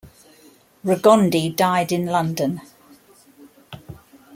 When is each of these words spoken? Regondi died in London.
Regondi 0.83 1.55
died 1.55 1.91
in 1.91 2.07
London. 2.07 2.61